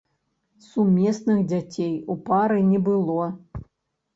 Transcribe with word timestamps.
Сумесных 0.69 1.43
дзяцей 1.51 1.91
у 2.15 2.15
пары 2.31 2.59
не 2.73 2.79
было. 2.89 3.29